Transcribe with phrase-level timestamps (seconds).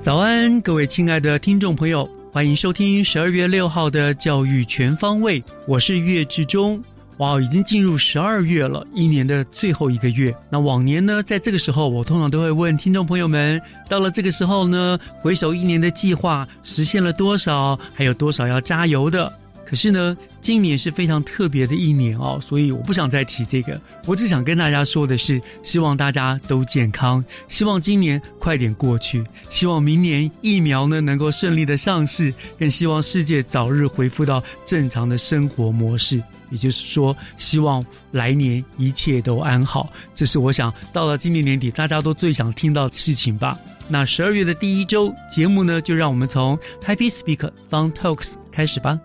[0.00, 6.82] 早安，各位亲爱的听众朋友，欢迎收听十二月六号的《教育全方位》，我是岳志忠。
[7.18, 10.34] 哇，已经进入十二月了，一年的最后一个月。
[10.48, 19.30] 那往年呢，在这个时候，我通常都会问听众朋友们，到了这个时候呢，回首一年的计划实现了多少，还有多少要加油的。
[19.70, 23.80] 可是呢，今年是非常特别的一年哦，所以我不想再提这个。
[24.04, 36.20] 我只想跟大家说的是，希望大家都健康，希望今年快点过去，希望明年疫苗呢能够顺利的上市，更希望世界早日恢复到正常的生活模式。
[36.50, 39.88] 也就是说，希望来年一切都安好。
[40.16, 43.56] 这是我想到了今年年底大家都最想听到的事情吧。
[43.86, 48.98] 那十二月的第一周节目呢，就让我们从 Happy Speak Fun Talks 开始吧。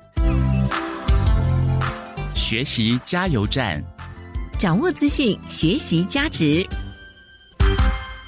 [2.46, 3.84] 学习加油站，
[4.60, 6.64] 掌握资讯，学习价值。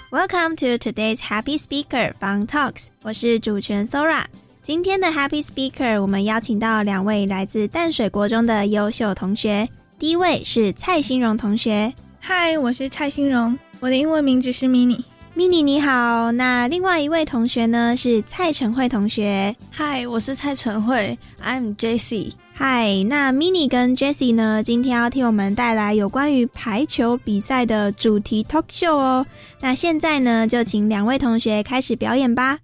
[0.09, 2.87] Welcome to today's Happy Speaker Fun Talks。
[3.03, 4.23] 我是主持人 Sora。
[4.63, 9.69] 今天的 Happy Speaker，我们邀请到两位来自淡水国中的优秀同学。
[9.99, 11.93] 第一位是蔡欣荣同学。
[12.23, 15.03] Hi，我是蔡欣荣，我的英文名字是 Mini。
[15.35, 16.31] Mini 你好。
[16.31, 19.55] 那另外一位同学呢是蔡晨慧同学。
[19.77, 22.31] Hi，我是蔡晨慧，I'm Jessie。
[22.56, 24.62] 嗨，那 Mini 跟 Jessie 呢？
[24.62, 29.26] 今天要替我们带来有关于排球比赛的主题 talk show 哦。
[29.60, 32.58] 那现在呢，就请两位同学开始表演吧。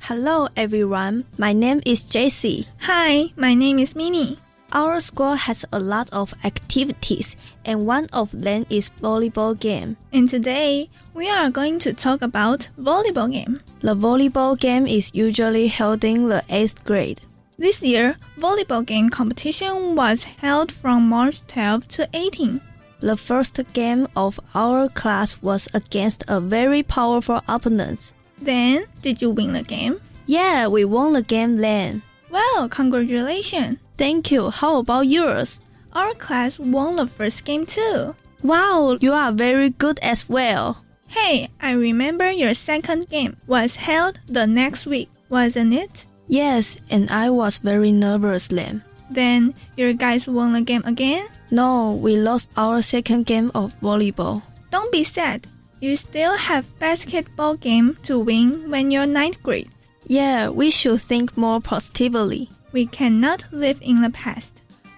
[0.00, 2.64] Hello everyone, my name is Jessie.
[2.80, 4.38] Hi, my name is Mini.
[4.72, 7.32] Our school has a lot of activities,
[7.64, 9.96] and one of them is volleyball game.
[10.12, 13.60] And today we are going to talk about volleyball game.
[13.82, 17.20] The volleyball game is usually held in the eighth grade.
[17.57, 22.59] This year, volleyball game competition was held from March 12 to 18.
[22.99, 28.11] The first game of our class was against a very powerful opponent.
[28.41, 30.01] Then, did you win the game?
[30.25, 32.01] Yeah, we won the game then.
[32.29, 33.77] Well, congratulations.
[33.97, 34.49] Thank you.
[34.49, 35.61] How about yours?
[35.93, 38.15] Our class won the first game too.
[38.43, 40.83] Wow, you are very good as well.
[41.07, 46.05] Hey, I remember your second game was held the next week, wasn't it?
[46.27, 48.83] Yes, and I was very nervous then.
[49.09, 51.27] Then your guys won the game again?
[51.51, 54.41] No, we lost our second game of volleyball.
[54.71, 55.47] Don't be sad.
[55.79, 59.69] You still have basketball game to win when you're ninth grade.
[60.05, 62.49] Yeah, we should think more positively.
[62.71, 64.51] We cannot live in the past.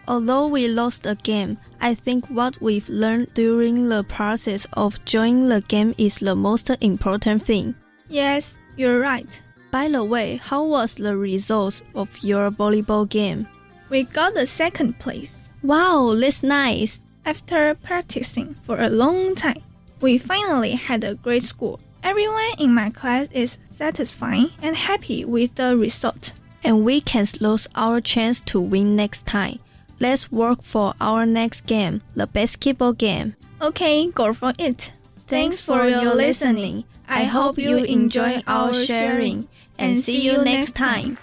[0.07, 5.49] Although we lost the game, I think what we've learned during the process of joining
[5.49, 7.75] the game is the most important thing.
[8.07, 9.41] Yes, you're right.
[9.72, 13.47] By the way, how was the results of your volleyball game?
[13.89, 15.39] We got the second place.
[15.61, 16.99] Wow, that's nice.
[17.25, 19.61] After practicing for a long time,
[19.99, 21.79] we finally had a great score.
[22.03, 26.31] Everyone in my class is satisfied and happy with the result.
[26.64, 29.59] And we can lose our chance to win next time.
[29.99, 33.35] Let's work for our next game, the basketball game.
[33.61, 34.91] Okay, go for it.
[35.28, 36.85] Thanks for your listening.
[37.09, 39.47] I hope you enjoy our sharing
[39.78, 41.16] and see you next time.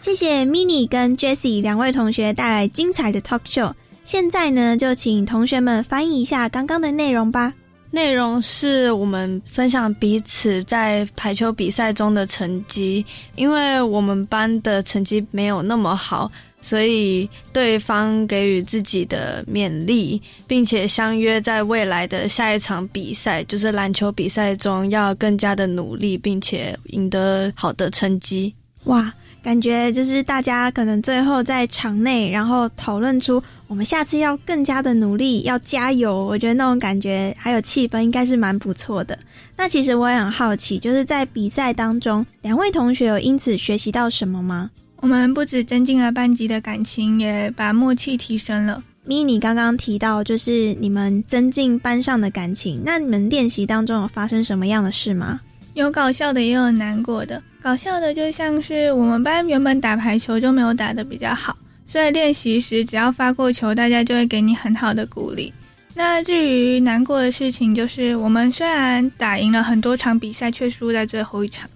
[0.00, 3.72] 谢谢 Mini 跟 Jessie 两位同学带来精彩的 talk show。
[4.04, 7.52] 现在呢，就请同学们翻译一下刚刚的内容吧。
[7.90, 28.54] 内容是我们分享彼此在排球比赛中的成绩，因为我们班的成绩没有那么好，所以对方给予自己的勉励，并且相约在未来的下一场比赛，就是篮球比赛中要更加的努力，并且赢得好的成绩。
[28.84, 29.12] 哇！
[29.40, 36.26] 感觉就是大家可能最后在场内，然后讨论出我们下次要更加的努力，要加油。
[36.26, 39.16] 我觉得那种感觉还有气氛应该是蛮不错的。
[39.56, 44.70] 那其实我也很好奇，就是在比赛当中，两位同学有因此学习到什么吗？
[45.00, 48.82] 我们不止增进了班级的感情，也把默契提升了。
[49.06, 55.40] mini 刚刚提到就是你们增进班上的感情，那你们练习当中有发生什么样的事吗？
[55.74, 57.42] 有搞笑的，也有难过的。
[57.62, 61.56] 搞笑的就像是我们班原本打排球就没有打得比较好，
[61.86, 65.52] 所以练习时只要发过球，大家就会给你很好的鼓励。
[65.94, 71.68] 那至于难过的事情，就是我们虽然打赢了很多场比赛，却输在最后一场。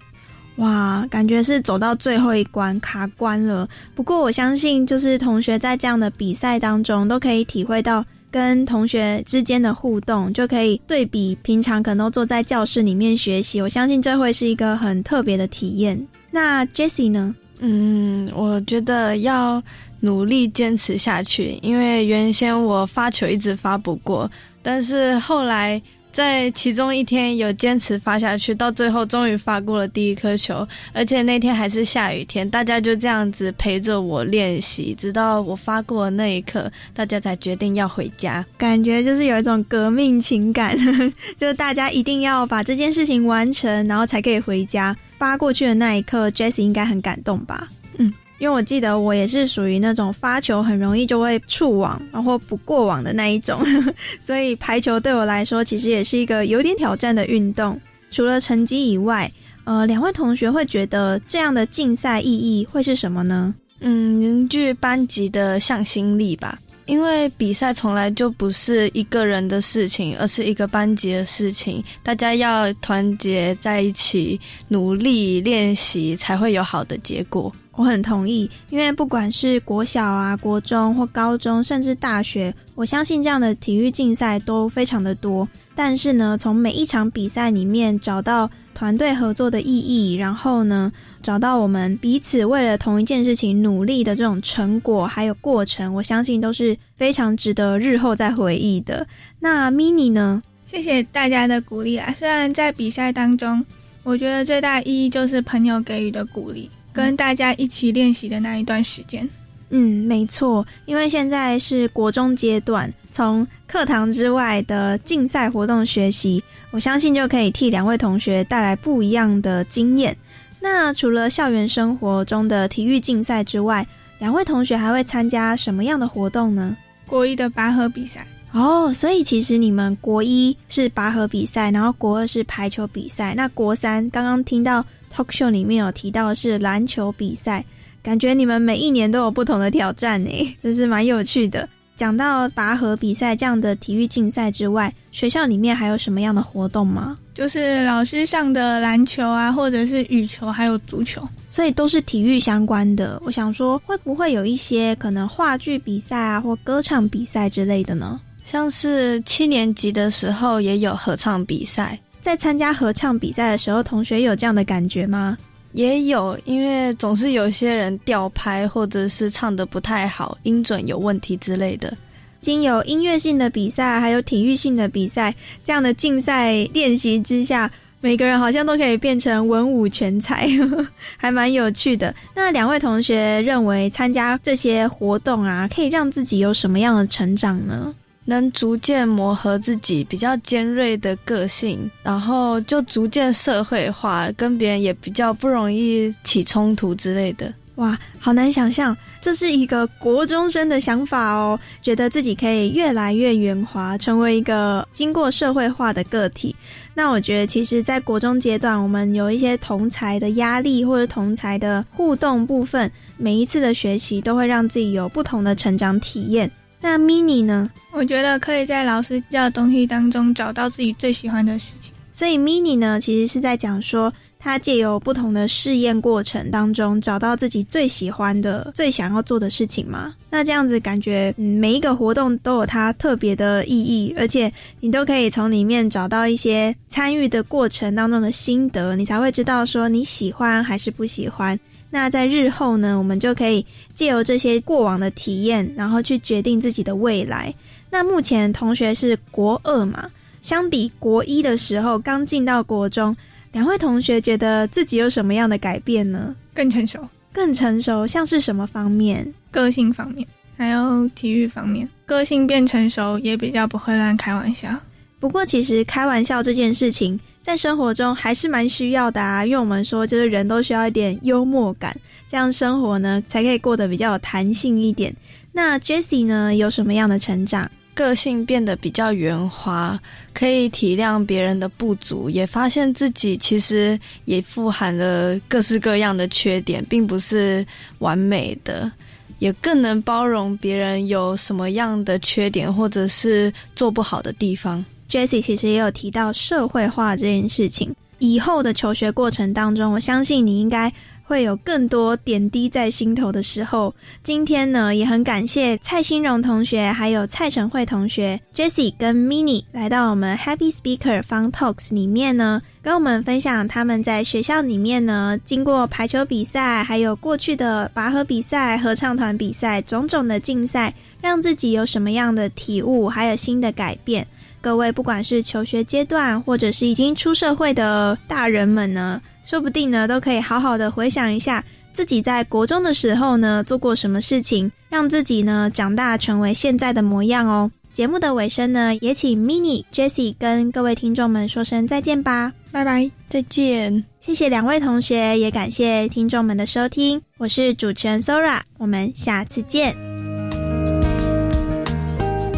[0.57, 3.67] 哇，感觉是走到最后一关卡关了。
[3.95, 8.05] 不过我相信，就是同学在这样的比赛当中，都可以体会到。
[8.31, 13.61] 跟同学之间的互动，就可以对比平常可能都坐在教室里面学习。
[13.61, 16.03] 我相信这会是一个很特别的体验。
[16.31, 17.35] 那 Jessie 呢？
[17.59, 19.61] 嗯，我觉得要
[19.99, 24.27] 努力坚持下去，因为原先我发球一直发不过，
[24.63, 25.79] 但是后来。
[26.13, 38.45] 在其中一天有坚持发下去，到最后终于发过了第一颗球，而且那天还是下雨天，大家就这样子陪着我练习，直到我发过的那一刻，大家才决定要回家。
[38.57, 40.77] 感觉就是有一种革命情感，
[41.35, 44.95] 就是大家一定要把这件事情完成，然后才可以回家。
[45.17, 47.69] 发过去的那一刻，Jessie 应该很感动吧？
[47.97, 48.13] 嗯。
[48.43, 53.65] 因为我记得我也是属于那种发球很容易就会触网，然后不过网的那一种，
[54.19, 57.79] 所以排球对我来说其实也是一个有点挑战的运动。
[58.11, 59.31] 除了成绩以外，
[59.63, 63.55] 呃，两位同学会觉得这样的竞赛意义会是什么呢？
[63.79, 66.59] 嗯，凝聚班级的向心力吧。
[66.85, 74.37] 因为比赛从来就不是一个人的事情，而是一个班级的事情，大家要团结在一起，
[74.67, 77.49] 努力练习，才会有好的结果。
[77.75, 85.47] 我很同意，因为不管是国小啊、国中或高中，甚至大学，我相信这样的体育竞赛都非常的多。
[85.75, 90.91] 但是呢，从每一场比赛里面找到团队合作的意义，然后呢，
[91.23, 99.07] 找到我们彼此为了同一件事情努力的这种成果还有过程，我相信都是非常值得日后再回忆的。
[99.39, 100.43] 那 mini 呢？
[100.69, 102.13] 谢谢大家的鼓励啊！
[102.19, 103.65] 虽然在比赛当中，
[104.03, 106.69] 我觉得最大意义就是朋友给予的鼓励。
[106.93, 109.27] 跟大家一起练习的那一段时间，
[109.71, 120.15] 嗯，没错，因为现在是国中阶段，从课堂之外的竞赛活动学习，我相信就可以替两位同学带来不一样的经验。
[120.61, 123.85] 那除了校园生活中的体育竞赛之外，
[124.19, 126.77] 两位同学还会参加什么样的活动呢？
[127.07, 134.85] 国一的拔河比赛哦，所以其实你们国一是拔河比赛，然后国二是排球比赛，那国三刚刚听到。
[135.15, 137.63] Talk show 里面有提到是篮球比赛，
[138.01, 141.67] 感觉你们每一年都有不同的挑战呢，真是蛮有趣的。
[141.95, 147.17] 讲到拔河比赛这样的体育竞赛之外，学校里面还有什么样的活动吗？
[147.35, 151.21] 就是老师上的篮球啊，或者是羽球，还有足球，
[151.51, 153.21] 所以都是体育相关的。
[153.23, 158.19] 我想说，会不会有一些可能话剧比赛啊，或歌唱比赛之类的呢？
[158.43, 161.97] 像是七年级的时候也有合唱比赛。
[162.23, 165.37] 在参加合唱比赛的时候，同学有这样的感觉吗？
[165.73, 171.93] 也有，因为总是有些人掉拍，或者是唱的不太好，音准有问题之类的。
[172.39, 180.49] 经有音乐性的比赛，还有体育性的比赛，这样的竞赛练习之下，每个人好像都可以变成文武全才，
[181.17, 182.15] 还蛮有趣的。
[182.33, 187.93] 那两位同学认为参加这些活动啊，可以让自己有什么样的成长呢？
[188.25, 197.53] 能逐渐磨合自己比较尖锐的个性，然后就逐渐社会化，跟别人也比较不容易起冲突之类的。
[197.77, 206.55] 哇，好难想象，这是一个国中生的想法哦，觉得自己可以越来越圆滑，成为一个经过社会化的个体。
[206.93, 216.49] 那我觉得，其实，在国中阶段，我们有一些同才的压力或者同才的互动部分，每一次的学习都会让自己有不同的成长体验。
[216.83, 217.69] 那 mini 呢？
[217.91, 221.93] 我觉得可以在老师教的东西当中找到自己最喜欢的事情。
[222.11, 230.13] 所以 mini 呢，其实是在讲说，他借由不同的试验过程当中，找到自己最喜欢的、最想要做的事情嘛？
[230.29, 241.57] 那这样子感觉，嗯，每一个活动都有它特别的意义，而且你都可以从里面找到一些参与的过程当中的心得，你才会知道说你喜欢还是不喜欢。
[241.93, 247.53] 那在日后呢，我们就可以借由这些过往的体验，然后去决定自己的未来。
[247.91, 250.09] 那目前同学是国二嘛？
[250.41, 253.15] 相比国一的时候，刚进到国中。
[253.51, 256.35] 两位同学觉得自己有什么样的改变呢？
[256.51, 259.31] 更成熟，更成熟，像是什么方面？
[259.51, 261.87] 个性方面，还有体育方面。
[262.07, 264.75] 个性变成熟，也比较不会乱开玩笑。
[265.23, 269.45] 不过，其实开玩笑这件事情，在生活中还是蛮需要的啊。
[269.45, 275.15] 因为我们说，就是人都需要一点幽默感，这样生活呢才可以过得比较有弹性一点。
[275.53, 277.71] 那 Jessie 呢，有什么样的成长？
[277.93, 279.97] 个性变得比较圆滑，
[280.33, 287.65] 可以体谅别人的不足，也发现自己其实也富含了各式各样的缺点，并不是
[287.99, 288.91] 完美的，
[289.39, 294.83] 也更能包容别人有什么样的缺点或者是做不好的地方。
[295.13, 300.91] Jessie 其实也有提到社会化这件事情，以后的求学过程当中，我相信你应该。
[301.25, 303.95] 会有更多点滴在心头的时候。
[304.25, 324.27] 今天呢，也很感谢蔡新荣同学，还有蔡晨慧同学、Jessie 跟 Mini 来到我们 Happy Speaker Fun Talks 里面呢，跟我们分享他们在学校里面呢，经过排球比赛，还有过去的拔河比赛、合唱团比赛，种种的竞赛，让自己有什么样的体悟，还有新的改变。
[324.63, 329.21] 各位，不管是求学阶段，或者是已经出社会的大人们呢？
[329.43, 337.69] 说不定呢，都可以好好的回想一下自己在国中的时候呢做过什么事情，让自己呢长大成为现在的模样哦。
[337.91, 344.01] 节目的尾声呢，也请 Mini Jessie 跟各位听众们说声再见吧，拜拜，再见。
[344.21, 349.93] 谢谢两位同学，也感谢听众们的收听，我是主持人 Sora，我们下次见。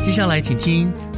[0.04, 0.94] 接下来请听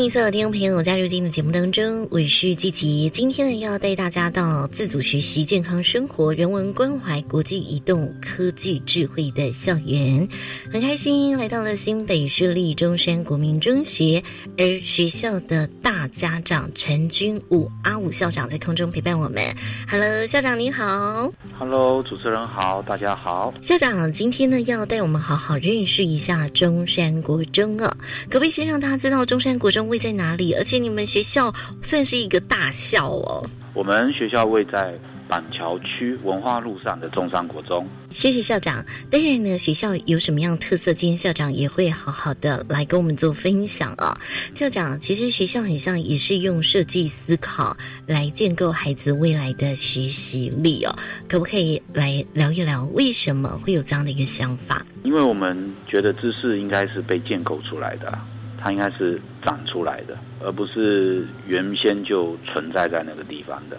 [0.00, 3.10] 欢迎所有听众朋友加入今天的节目当中，我是季吉。
[3.10, 10.26] 今天呢，要带大家到自主学习、健康生活、人文关怀、国际移动、科技智慧的校园，
[10.72, 14.22] 很开心来到了新北市立中山国民中学，
[14.56, 19.54] 而学校的大家长陈君武阿武校长在空中陪伴我们。
[19.86, 21.30] Hello，校长您好。
[21.58, 23.52] Hello，主持人好，大家好。
[23.60, 27.94] 校长今天呢，要带我们好好认识一下中山国中啊，
[28.30, 29.70] 可不可以先让大家知道中山国？
[29.70, 30.54] 中位在哪里？
[30.54, 33.44] 而且你们学校算是一个大校哦。
[33.74, 37.86] 我们学校位在板桥区文化路上的中山国中。
[38.12, 38.84] 谢谢校长。
[39.08, 44.18] 当然呢，学校有什么样特色，今天校长也会好好的来跟我们做分享啊。
[44.56, 50.92] 校长，其实学校很像也是用设计思考来建构孩子未来的学习力哦。
[51.28, 54.84] 可不可以来聊一聊为什么会有这样的一个想法？
[55.04, 58.18] 因为我们觉得知识应该是被建构出来的。
[58.62, 63.78] 它应该是长出来的，而不是原先就存在在那个地方的。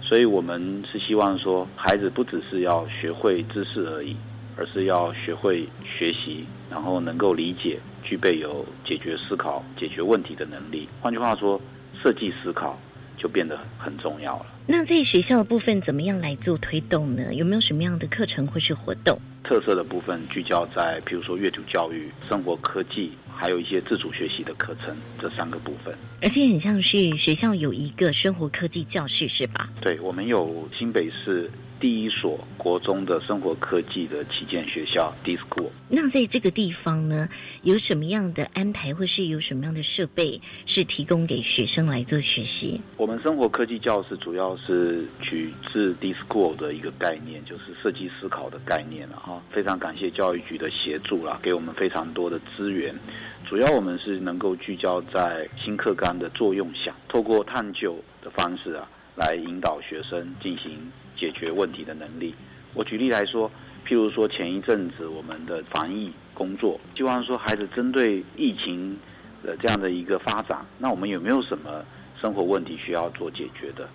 [0.00, 4.16] 所以，我们是希望说，孩子不只是要学会知识而已，
[4.56, 10.88] 而是要学会学习，然后能够理解，具备有解决思考、解决问题的能力。
[11.00, 11.60] 换句话说，
[12.02, 12.78] 设计思考
[13.16, 14.46] 就变得很重要了。
[14.66, 17.34] 那在学校的部分，怎么样来做推动呢？
[17.34, 19.18] 有没有什么样的课程或是活动？
[19.44, 23.12] 特色的部分聚焦在，譬如说阅读教育、生活科技。
[23.42, 29.68] 还有一些自主学习的课程，这三个部分，而且很像是学校有一个生活科技教室，是吧？
[29.80, 31.50] 对，我们有新北市。
[31.80, 35.68] 第一所国中的生活科技的旗舰学校 D School。
[35.88, 37.28] 那在这个地方呢，
[37.62, 42.80] 有什么样的安排，或是有什么样的设备是提供给学生来做学习？
[42.96, 49.42] 我们生活科技教室主要是取自 D School 的一个概念，就是设计思考的概念了哈。
[49.50, 52.94] 非常感谢教育局的协助啦，给我们非常多的资源。
[53.52, 60.90] 主要我们是能够聚焦在新课纲的作用下，透过探究的方式啊，来引导学生进行。
[61.18, 62.34] 解决问题的能力。
[62.72, 63.50] 我举例来说，
[63.86, 68.96] 譬如说前一阵子我们的防疫工作，希望说孩子针对疫情
[69.44, 71.84] 的这样的一个发展，那我们有没有什么
[72.18, 73.86] 生活问题需要做解决的？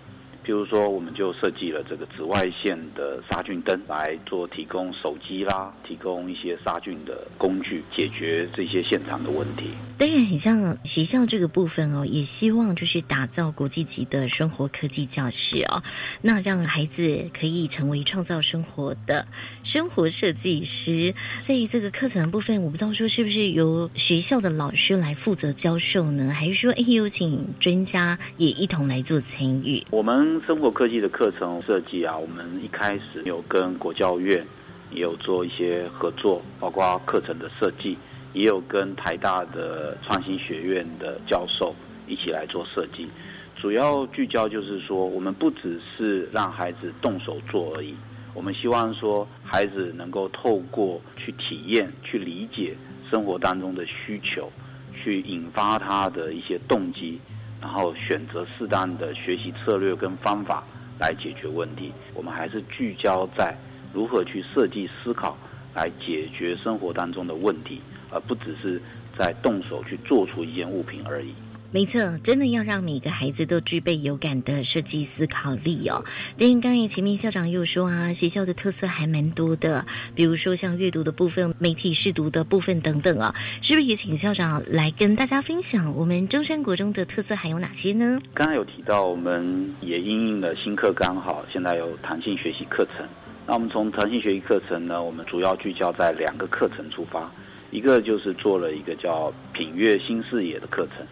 [0.48, 9.72] 譬如说，我们就设计了这个紫外线的杀菌灯来做提供手机啦，提供一些杀菌的工具，解决这些现场的问题。
[9.98, 15.82] 当然，很像学校这个部分哦，也希望就是打造国际级的生活科技教室哦，
[16.22, 19.26] 那让孩子可以成为创造生活的
[19.64, 21.12] 生活设计师。
[21.44, 29.84] 在这个课程的部分，我不知道说是不是由学校的老师来负责教授呢，还是说哎有请专家也一同来做参与？
[29.90, 30.28] 我们。
[30.46, 34.42] 生活科技的课程设计啊，我们一开始有跟国教院
[34.90, 37.98] 也有做一些合作，包括课程的设计，
[38.32, 41.74] 也有跟台大的创新学院的教授
[42.06, 43.08] 一起来做设计。
[43.56, 47.94] 主要聚焦就是说，我们不只是让孩子动手做而已，
[48.34, 52.76] 我们希望说孩子能够透过去体验、去理解
[53.10, 54.50] 生活当中的需求，
[54.94, 57.18] 去引发他的一些动机。
[57.60, 60.62] 然后选择适当的学习策略跟方法
[60.96, 61.92] 来解决问题。
[62.14, 63.52] 我们还是聚焦在
[63.92, 65.36] 如何去设计思考
[65.74, 67.80] 来解决生活当中的问题，
[68.10, 68.80] 而不只是
[69.18, 71.32] 在动手去做出一件物品而已。
[71.70, 76.02] 没错，真的要让每个孩子都具备有感的设计思考力哦。
[76.38, 79.84] 但刚才前面校长又说啊，学校的特色还蛮多的，
[80.14, 88.18] 比如说像阅读的部分、媒体试读的部分等等啊，是不是也请校长来跟大家分享我们中山国中的特色还有哪些呢？
[88.32, 93.06] 刚刚有提到，我们也应用了新课刚好，现在有弹性学习课程。
[93.46, 97.30] 那我们从弹性学习课程呢，我们主要聚焦在两个课程出发，
[97.70, 101.06] 一个就是做了一个叫品阅新视野的课程。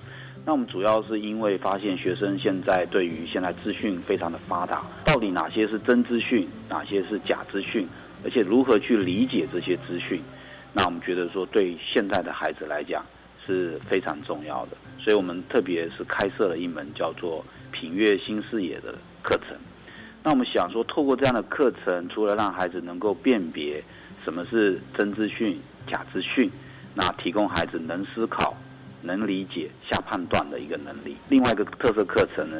[0.44, 7.86] 那我们主要是因为发现学生现在对于现在资讯非常的发达，到底哪些是真资讯，哪些是假资讯，
[8.24, 10.22] 而且如何去理解这些资讯，
[10.72, 13.04] 那我们觉得说对现在的孩子来讲
[13.44, 19.56] 是非常重要的，所以我们特别是开设了一门叫做品阅新视野的课程。
[20.22, 23.82] 那我们想说，透过这样的课程，除了让孩子能够辨别
[24.24, 26.50] 什么是真资讯、假资讯，
[26.94, 28.56] 那提供孩子能思考。
[29.02, 31.16] 能理解、下判断的一个能力。
[31.28, 32.56] 另外一个特色课程呢，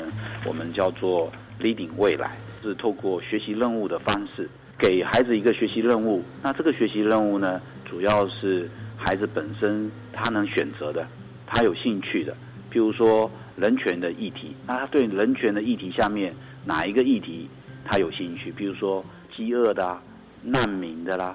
[0.47, 6.23] 我们叫做 Leading 未来，是透过学习任务的方式，给孩子一个学习任务。
[6.43, 11.05] 那这个学习任务呢，主要是孩子本身他能选择的，
[11.49, 12.33] 他有兴趣的。
[12.71, 16.33] 譬如说人权的议题，那他对人权的议题下面
[16.65, 17.49] 哪一个议题
[17.85, 18.53] 他有兴趣？
[18.53, 19.05] 比如说
[19.35, 19.99] 饥饿的、
[20.43, 21.35] 难民的啦。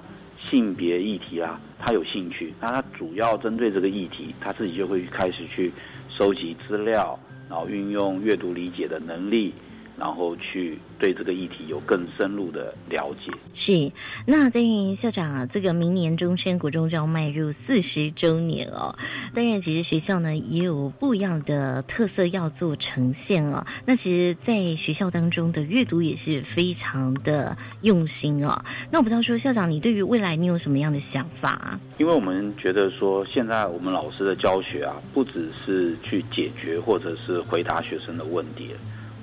[0.50, 5.72] 性别议题啦，他有兴趣，那他主要针对这个议题，他自己就会开始去
[6.08, 9.54] 收集资料，然后运用阅读理解的能力。
[9.98, 13.32] 然后去对这个议题有更深入的了解。
[13.54, 13.92] 是，
[14.26, 14.60] 那在
[14.96, 18.96] 校长啊，这个明年中山国中就要迈入四十周年哦。
[19.34, 23.64] 当然，其实学校呢也有不一样的特色要做呈现哦。
[23.86, 28.64] 那其实，在学校当中的阅读也是非常的用心哦。
[28.90, 31.78] 那我不知道说，校长你对于未来你有什么样的想法？
[31.98, 38.70] 因为我们觉得说，现在我们老师的教学啊，不只是去解决或者是回答学生的问题。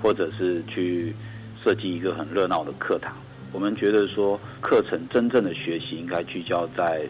[0.02, 1.14] 或者是去
[1.62, 3.14] 设计一个很热闹的课堂，
[3.52, 7.06] 我们觉得说课程真正的学习应该聚焦在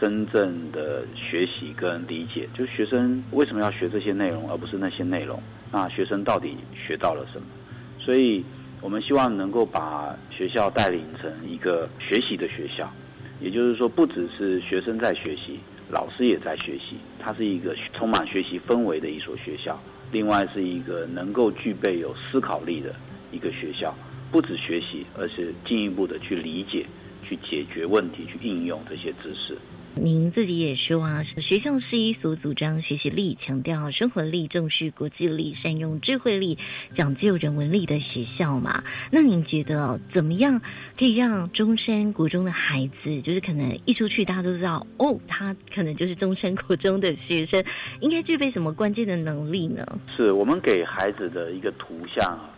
[0.00, 5.40] 真正的学习跟理解，就学生为什么要学这些内容，而不是那些内容？
[5.72, 7.46] 那学生到底学到了什么？
[8.00, 8.44] 所以
[8.80, 12.92] 我们希望能够把学校带领成一个学习的学校，
[13.40, 19.80] 也就是说，不只是学生在学习，老师也在学习，它是一个充满学习氛围的一所学校。
[20.14, 22.94] 另外是一个能够具备有思考力的
[23.32, 23.92] 一个学校，
[24.30, 26.86] 不止学习，而是进一步的去理解、
[27.24, 29.58] 去解决问题、去应用这些知识。
[29.96, 36.58] 您自己也说啊，学校是一所主张学习力、强调生活力、重视国际力、善用智慧力、
[36.92, 38.82] 讲究人文力的学校嘛？
[39.12, 40.60] 那您觉得怎么样
[40.98, 47.64] 可以让中山国中的孩子，就是可能一出去大家都知道哦，他可能就是中山国中的学生，
[48.00, 49.86] 应该具备什么关键的能力呢？
[50.16, 52.50] 是我们给孩子的一个图像啊，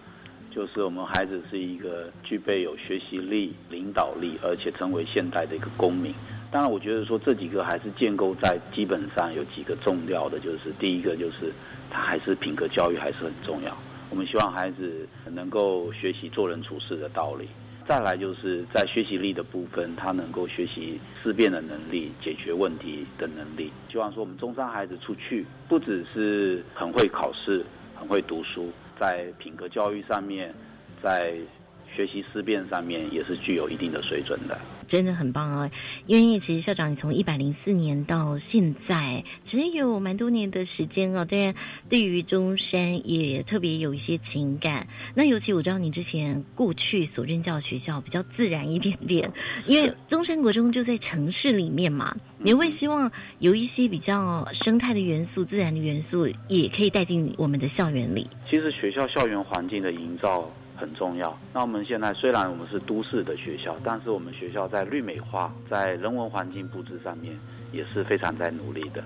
[0.51, 6.15] 就是我们孩子是一个具备有学习力、领导力，而且成为现代的一个公民。
[6.51, 11.53] 当然，我觉得说这几个还是建构在基本上有几个重要的，就是第一个就是
[11.91, 13.77] 他还是品格教育还是很重要。
[14.09, 17.49] 我们希望孩子能够学习做人处事的道理。
[17.87, 23.71] 再来就是在学习力的部分，他能够学习思辨的能力、解决问题的能力。
[23.91, 30.53] 希望说我们中山孩子出去不只是很会考试、很会读书，在品格教育上面，
[31.03, 31.35] 在
[31.95, 34.59] 学习思辨上面也是具有一定的水准的。
[34.87, 35.71] 真的很棒哦。
[36.07, 41.25] 因为其实校长，你从一百零四年到现在，其实有蛮多年的时间哦。
[41.25, 41.55] 当然，
[41.89, 44.87] 对于中山也特别有一些情感。
[45.15, 49.31] 那尤其我知道你之前过去所任教学校比较自然一点点，
[49.67, 58.29] 因为中山国中就在城市里面嘛，你会希望有一些比较生态的元素、自然的元素，也可以带进我们的校园里。
[58.49, 60.51] 其实学校校园环境的营造。
[60.77, 61.37] 很重要。
[61.53, 67.35] 那我们现在虽然我们是都市的学校，但是我们学校在绿美化、在人文环境布置上面
[67.73, 69.03] 也是非常在努力的。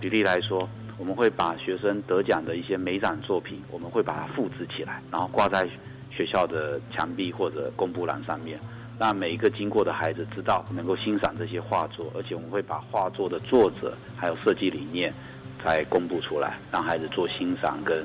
[0.00, 5.68] 举例来说，我们会把学生得奖的一些美展作品，我们会把它复制起来，然后挂在
[6.10, 8.58] 学校的墙壁或者公布栏上面，
[8.98, 12.12] 让每一个经过的孩子知道能够欣赏这些画作。
[12.14, 15.12] 而且我们会把画作的作者还有设计理念
[15.64, 18.04] 再公布出来，让孩子做欣赏跟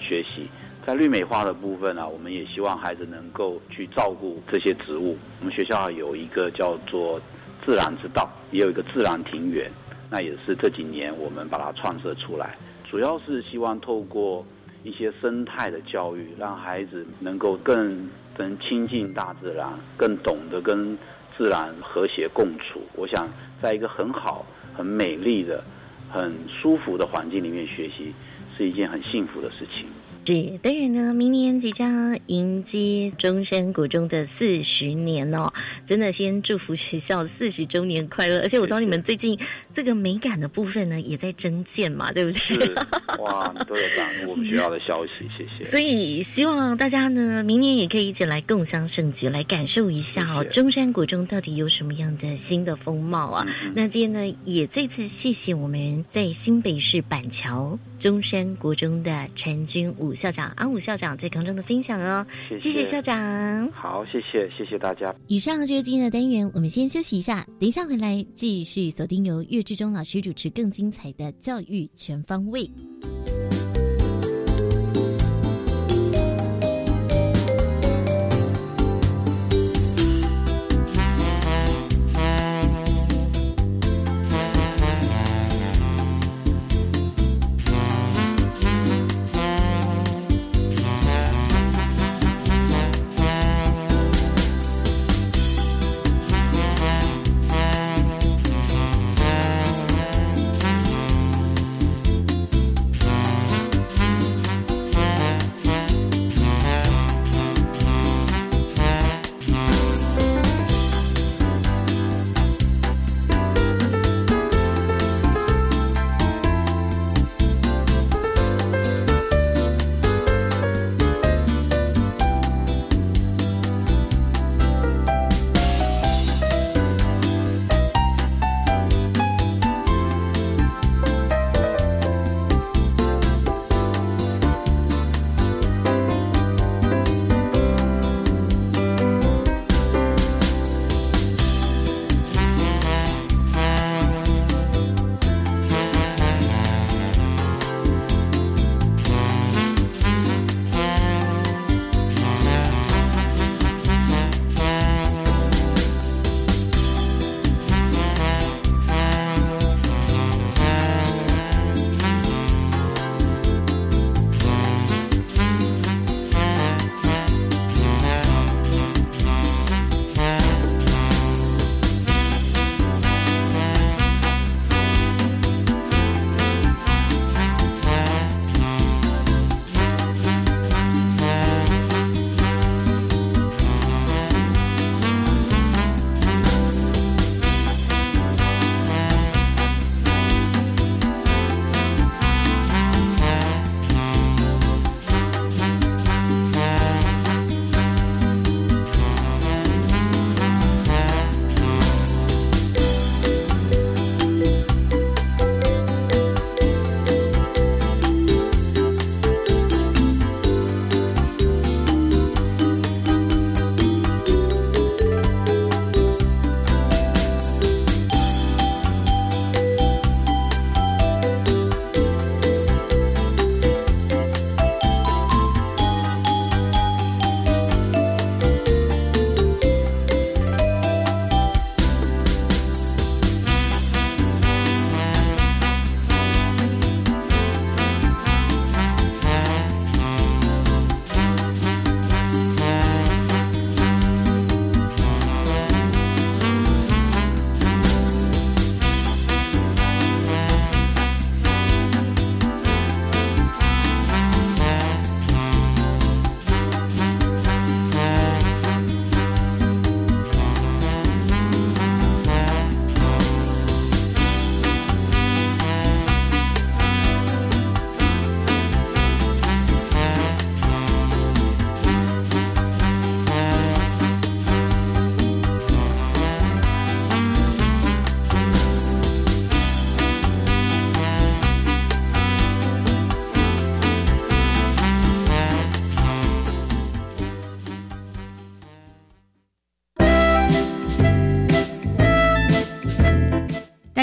[0.00, 0.48] 学习。
[0.88, 5.18] 在绿美化的部分呢，我们也希望孩子能够去照顾这些植物。
[5.38, 7.20] 我们学校有一个叫做
[7.62, 9.70] “自然之道”，也有一个自然庭园，
[10.08, 12.56] 那也是这几年我们把它创设出来，
[12.90, 14.42] 主要是希望透过
[14.82, 20.96] 一些生态的教育，让孩子能够更能亲近大自然，更懂得跟
[21.36, 22.80] 自然和谐共处。
[22.94, 23.28] 我想，
[23.60, 24.42] 在一个很好、
[24.74, 25.62] 很美丽的、
[26.10, 28.14] 很舒服的环境里面学习，
[28.56, 29.86] 是一件很幸福的事情。
[30.28, 35.50] 是，当然呢，明年即将迎接中山国中的四十年哦，
[35.86, 38.40] 真的先祝福学校四十周年快乐！
[38.40, 39.38] 而且我知道你们最近
[39.72, 42.38] 这个美感的部分呢，也在增建嘛，对不对？
[42.40, 42.74] 是，
[43.20, 45.64] 哇，你都有掌握我们学校的消息，谢谢。
[45.70, 53.46] 所以希望大家呢，明年也可以一起来共襄盛举，来感受一下哦，中山国中到底有什么样的新的风貌啊？
[53.74, 60.14] 那今天呢，也再次谢谢我们在新北市板桥中山国中的陈君武。
[60.18, 63.70] 校长安武校长在空中的分享哦，谢谢校长。
[63.70, 65.14] 好，谢谢谢谢大家。
[65.28, 72.68] 以上就是今天的单元，我们先休息一下，等一下回来继续锁定由岳志忠老师主持更精彩的教育全方位。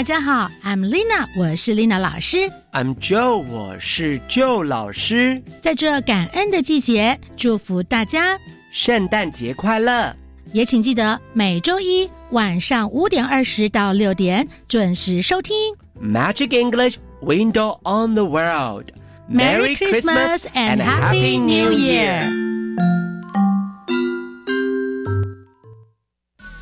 [0.05, 2.37] 家好，I'm Lina，我是 Lina 老师。
[2.71, 5.41] I'm Joe，我是 Joe 老师。
[5.59, 8.37] 在这感恩的季节，祝福大家
[8.71, 10.15] 圣诞节快乐！
[10.53, 15.55] 也请记得每周一晚上五点二十到六点准时收听
[16.01, 18.87] Magic English Window on the World。
[19.29, 22.27] Merry Christmas and Happy New Year！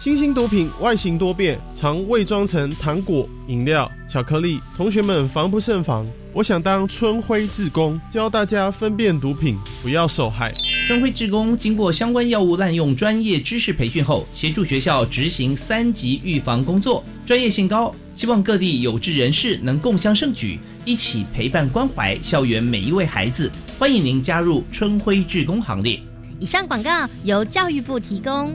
[0.04, 6.06] 新兴毒品外形多变，常伪装成糖果、饮料、巧克力，同学们防不胜防。
[6.34, 10.52] 我想当春晖志工，教大家分辨毒品，不要受害。
[10.86, 17.90] 春晖志工经过相关药物滥用专业知识培训后，协助学校执行三级预防工作，专业性高。
[18.14, 23.50] 希望各地有志人士能共襄盛举，一起陪伴关怀校园每一位孩子。
[23.78, 25.98] 欢迎您加入春晖志工行列。
[26.38, 28.54] 以上广告由教育部提供。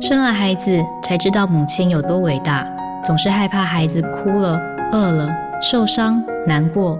[0.00, 2.66] 生了孩子才知道母亲有多伟大，
[3.04, 4.60] 总是害怕孩子哭了、
[4.92, 5.28] 饿了、
[5.62, 6.98] 受伤、难过。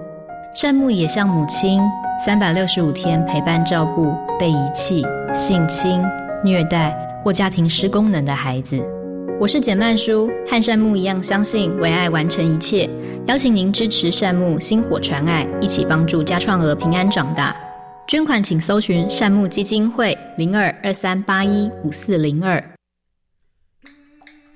[0.55, 1.81] 善牧也像母亲，
[2.23, 6.01] 三百六十五天陪伴照顾被遗弃、性侵、
[6.43, 8.79] 虐待或家庭失功能的孩子。
[9.39, 12.89] 我是简曼书，和善牧一样相信为爱完成一切，
[13.27, 17.55] 邀请您支持善牧薪火传爱，一起帮助家创儿平安长大。
[18.07, 22.63] 捐款请搜寻善牧基金会零二二三八一五四零二。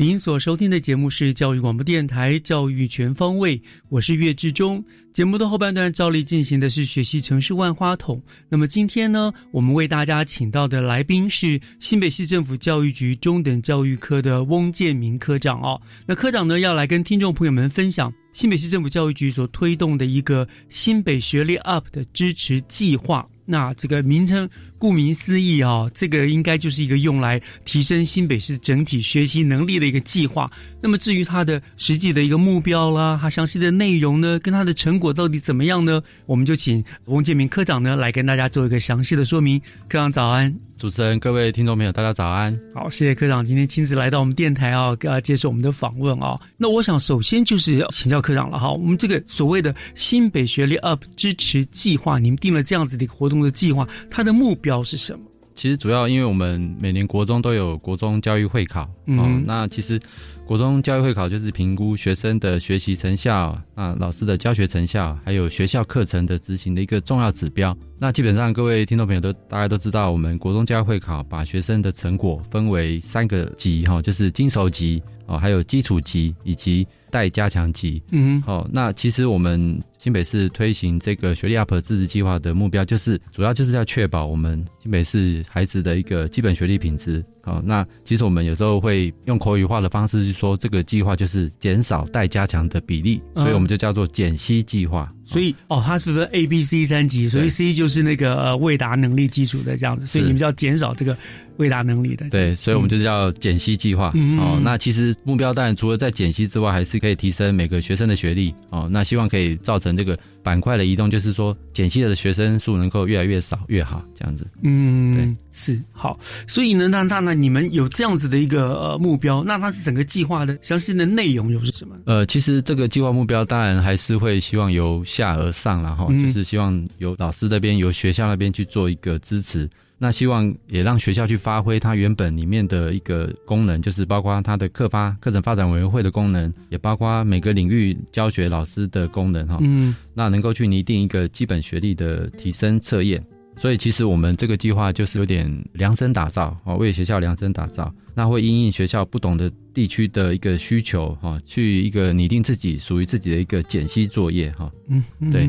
[0.00, 3.58] 您所收听的节目是教育广播电台《教育全方位》，
[3.88, 4.82] 我是岳志忠。
[5.12, 8.22] 节目的后半段照例进行的是学习城市万花筒。
[8.48, 15.80] 那么今天呢，我们为大家请到的来宾是新北市政府教育局中等教育科的翁建明科长哦。
[16.06, 23.28] 那科长呢，要来跟听众朋友们分享新北市政府教育局所推动的一个新北学历 UP 的支持计划。
[23.50, 30.50] 那这个名称顾名思义啊、这个应该就是一个用来提升新北市整体学习能力的一个计划。
[30.82, 36.02] 那么至于它的实际的一个目标啦，它详细的内容呢，跟它的成果到底怎么样呢？
[36.26, 39.58] 我们就请翁建明科长呢来跟大家做一个详细的说明。
[39.88, 42.56] 科长早安，主持人、各位听众朋友，大家早安。
[42.72, 46.38] 好，谢谢科长今天亲自来到我们电台啊，呃，接受我们的访问啊。
[46.56, 55.24] 那我想首先就是要请教科长了哈，我们这个所谓的新北学历 UP 支持计划，你们定了这样子的一个活动的计划，它的目标是什么？
[55.56, 60.00] 其实主要因为我们每年国中都有国中教育会考，嗯哦，那其实
[60.48, 67.76] 国中教育会考就是评估学生的学习成效啊，老师的教学成效，还有学校课程的执行的一个重要指标。
[67.98, 78.02] 那基本上各位听众朋友都大家都知道，我们国中教育会考把学生的成果分为三个级哈、哦，就是精熟级哦，还有基础级以及待加强级。
[78.10, 87.22] 嗯，好、哦，那其实我们新北市推行这个学历 UP 支持计划的目标，就是主要就是要确保我们新北市孩子的一个基本学历品质。
[87.42, 95.12] 好、哦，那其实我们有时候会用口语化的方式去说，这个计划就是减少待加强的比例，所以我们就叫做减息计划。
[95.26, 101.16] 所以哦，它是不是 A、B、C 三级，所以 C 就是那个呃未达能力基础的这样子，所以你们就要减少这个
[101.58, 102.28] 未达能力的。
[102.30, 104.12] 对，所以我们就叫减息计划。
[104.14, 108.54] 嗯、哦，那其实目标当然除了在减息之外，还是可以提升每个学生的学历。
[108.70, 114.46] 哦，那希望可以造成这个板块的移动，就是说减息的学生数能够越来越少越好，这样子。
[114.62, 114.77] 嗯，
[115.14, 116.18] 对，是好。
[116.46, 121.94] 所以呢，那那那你们有这样子的一个呃目标，那它是整个计划的详细的内容又是什么？
[122.04, 129.68] 呃，其实这个计划目标当然还是会希望由下而上啦，哈、嗯，就是希望由老师那边、由学校那边去做一个支持。
[130.00, 139.58] 那希望也让学校去发挥它原本里面的一个功能，就是包括它的课发课程发展委员会的功能，也包括每个领域教学老师的功能哈。
[139.60, 143.20] 嗯，那能够去拟定一个基本学历的提升测验。
[143.60, 147.92] 所以其实我们这个计划就是有点量身打造哦，为学校量身打造。
[148.14, 154.68] 那会因应学校不同的地区的一个需求哈，去一个拟定自己属于自己的一个减息作业哈。
[154.88, 155.48] 嗯，对。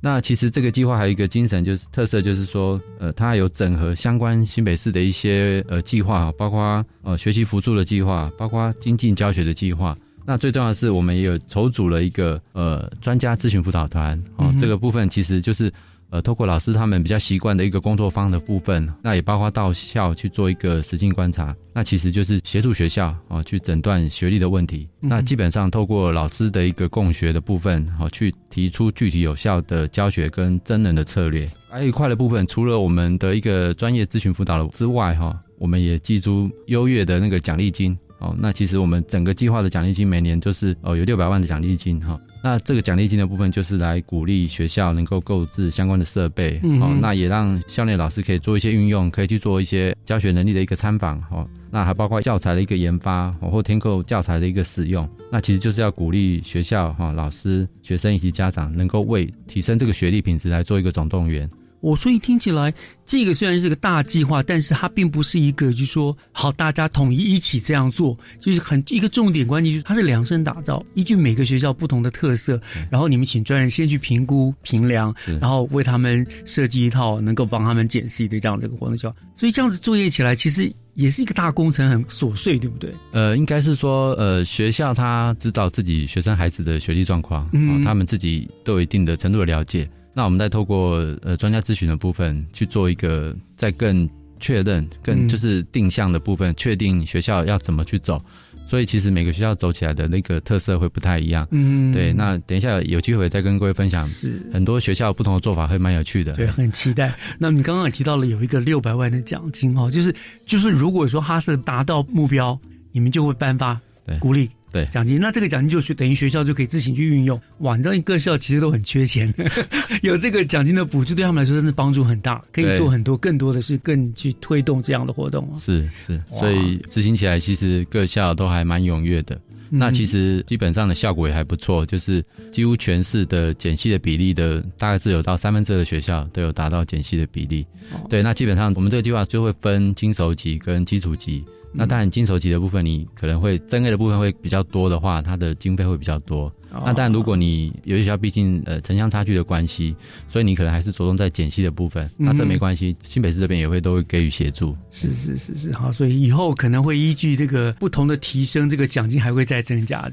[0.00, 9.96] 那其实这个计划还有一个精神就是特色，就是说呃，它有整合相关新北市的一些呃计划，包括呃学习辅助的计划，包括精进教学的计划。
[10.24, 15.72] 那最重要的是，我们也有筹组了一个呃专家咨询辅导团哦，这个部分其实就是。
[16.14, 24.88] 呃，透过老师他们比较习惯的一个工作方的部分，那也包括到校去做一个实境观察，那其实就是协助学校啊去诊断学历的问题。
[25.00, 31.50] 那基本上透过老师的一个共学的部分，好去提出具体有效的教学跟真人的策略。
[31.68, 37.98] 还有一块的部分，除了我们的一个专业咨询辅导之外，哈，我们也寄出优越的那个奖励金。
[38.20, 42.20] 哦，那其实我们整个计划的奖励金每年就是哦有六百万的奖励金哈。
[42.44, 55.08] 那这个奖励金的部分就是来鼓励学校能够购置相关的设备，哦，那也让校内老师可以做一些运用，可以去做一些教学能力的一个参访，哦，那还包括教材的一个研发，或添购教材的一个使用。
[55.32, 61.48] 那其实就是要鼓励学校哈老师、学生以及家长能够为提升这个学历品质来做一个总动员。
[61.84, 62.72] 我所以听起来，
[63.04, 72.58] 这个虽然是个大计划，但是它并不是一个，就是说好大家统一一起这样做，就是很一个重点关键，就是它是量身打造，依据每个学校不同的特色，
[72.90, 79.12] 然后你们请专人先去评估评量，然后为他们设计一套能够帮他们减 C 的这样的一个活动计划。
[79.36, 82.90] 所以这样子作业起来，其实也是一个大工程，很琐碎，对不对？
[83.12, 89.86] 呃，应该是说，呃，学校他知道自己学生孩子的学历状况，嗯，他们自己都有一定的程度的了解。
[90.14, 98.22] 那我们再透过呃专家咨询的部分去做一个再更确认、更就是定向的部分，确定学校要怎么去走。
[98.66, 101.46] 所以其实每个学校走起来的那个特色会不太一样。
[101.50, 102.14] 嗯，对。
[102.14, 106.32] 那等一下有机会再跟各位分享，是很多学校不同的做法会蛮有趣的。
[106.32, 107.14] 对，很期待。
[107.38, 110.14] 那你刚刚也提到了有一个六百万的奖金哦，就是
[110.46, 112.58] 就是如果说哈是达到目标，
[112.90, 113.78] 你们就会颁发
[114.18, 114.48] 鼓励。
[114.74, 117.40] 对奖金，那这个奖金就是等于学校就可以自行去运用。
[117.58, 119.32] 哇，你知道各校其实都很缺钱，
[120.02, 125.48] 有这个奖金的补助，对他们来说真的帮助很大，可以做很多更多的事，更去推动这样的活动。
[125.56, 129.40] 是是，所以执行起来其实各校都还蛮踊跃的。
[129.70, 137.64] 那其实基本上的效果也还不错，就是几乎全市的减息的比例的大概是有到三分之二的学校都有达到减息的比例。
[138.10, 141.44] 对，那基本上我们这个计划就会分金手级跟基础级。
[141.76, 146.50] 那当然，金手级的部分，你可能会增额的部分会比较多的话，它的经费会比较多。
[146.84, 149.94] 那但如果你有些学校毕竟呃城乡差距的关系，
[150.28, 152.10] 所以你可能还是着重在减息的部分。
[152.16, 154.76] 那这没关系，新北市这边也会都会给予协助。
[154.90, 160.08] 是是是是，好，所以以后可能会依据这个不同的提升，这个奖金还会再增加。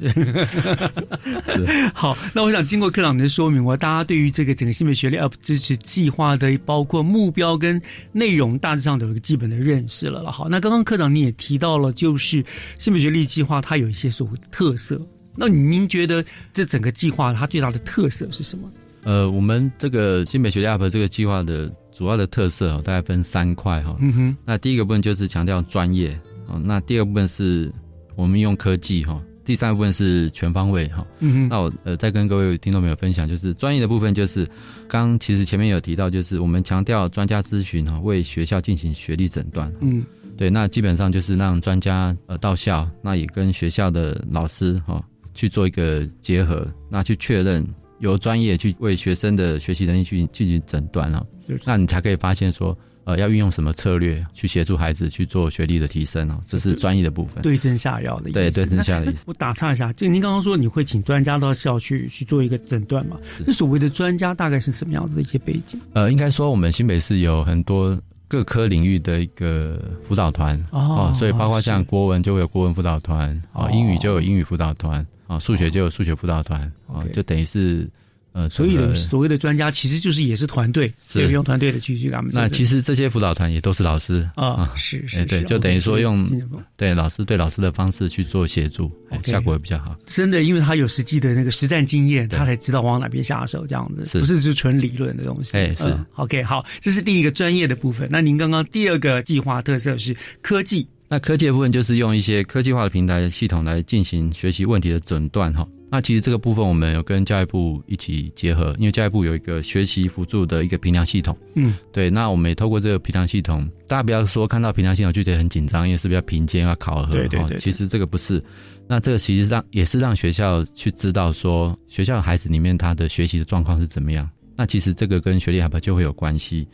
[1.93, 10.31] 好，那我想经过科长的说明，我大家对于这个整个新北学历 UP 支持计划的包括目标跟内容，大致上都有一个基本的认识了了。
[10.31, 12.43] 好，那刚刚科长你也提到了，就是
[12.77, 15.01] 新北学历计划它有一些所谓的特色。
[15.35, 18.69] 那您觉得这整个计划它最大的特色是什么？
[19.03, 23.97] 呃，我们这个新北学历 UP 这个计划的主要的特色大概分三块哈。
[23.99, 24.37] 嗯哼。
[24.45, 26.11] 那第一个部分就是强调专业
[26.47, 27.71] 啊，那第二部分是
[28.15, 31.03] 我们用科技哈，第三部分是全方位哈。
[31.19, 31.49] 嗯哼。
[31.49, 34.47] 那我呃再跟各位听众朋友分享，就是专业的部分就是
[34.87, 39.73] 刚其实前面有提到，就是我们强调专家咨询哈，为学校进行学历诊断。
[39.79, 40.05] 嗯。
[40.37, 45.03] 对，那基本上就是让专家呃到校，那也跟学校的老师哈。
[45.33, 47.65] 去做一个结合，那去确认
[47.99, 51.25] 由专业去为学生的学习能力去进行诊断了，
[51.65, 58.39] 那你才可以发现说，呃，要运用什么策略去协助孩子去做学历的提升哦，这是专业的部分，对症下药的意思。
[58.39, 59.23] 对，对症下药的意思。
[59.27, 63.17] 我打岔一下，就您刚刚说你会请专家到校去去做一个诊断嘛？
[63.45, 65.79] 那所谓的专家大概是什么样子的一些背景？
[65.93, 75.05] 呃，应该说我们新北市有很多各科领域的一个辅导团哦，所以包括像国文就会有国文辅导团啊，英语就有英语辅导团。
[75.31, 77.89] 啊，数学就有数学辅导团啊，就等于是
[78.33, 82.31] 呃，所以所谓的专家其实就是也是团队，是用团队的去去他们。
[82.33, 86.25] 那其实这些辅导团也都是老师啊，是是，对，就等于说用
[86.75, 88.91] 对老师对老师的方式去做协助，
[89.23, 89.95] 效果也比较好。
[90.05, 95.57] 真的，因为他有实际的那个实战经验，他才知道往哪边下手，这样子不是就纯理论的东西。
[95.57, 98.09] 哎，是 OK，好，这是第一个专业的部分。
[98.11, 100.85] 那您刚刚第二个计划特色是科技。
[101.11, 105.67] 那科技的部分就是用一些科技化的平台系统来进行学习问题的诊断哈。
[105.91, 111.37] 那其实这个部分我们有跟教育部一起结合，因为教育部有一个学习辅助的一个评量系统。
[111.55, 112.09] 嗯，对。
[112.09, 117.11] 那我们也透过这个评量系统，大家不要说看到评量系统就觉得很紧张，因为是比较评鉴要考核。
[117.13, 117.57] 对对对。
[117.57, 118.41] 其实这个不是，
[118.87, 124.29] 那这个其实让也是让学校去知道说学校的孩子里面他的学习的状况是怎么样。
[124.55, 126.65] 那其实这个跟学历海拔就会有关系。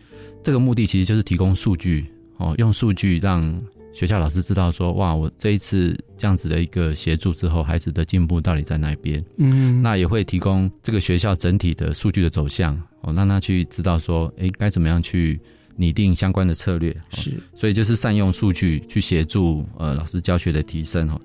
[0.43, 2.05] 这个目的其实就是提供数据
[2.37, 3.59] 哦，用数据让
[3.97, 9.25] 学校老师知道说，哇，我这一次这样子的一个协助之后，孩子的进步到底在哪边？
[9.37, 15.41] 嗯，那也会提供这个学校整体的数据的走向哦，让他去知道说，诶，该怎么样去
[15.75, 16.95] 拟定相关的策略。
[17.15, 21.19] 是，所以就是善用数据去协助呃老师教学的提升哦。